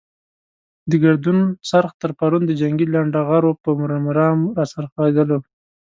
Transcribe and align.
د 0.89 0.91
ګردون 1.03 1.39
څرخ 1.69 1.91
تر 2.01 2.11
پرون 2.19 2.41
د 2.45 2.51
جنګي 2.61 2.87
لنډه 2.93 3.19
غرو 3.29 3.51
پر 3.63 3.73
مرام 4.07 4.39
را 4.57 4.65
څرخېدلو. 4.73 5.39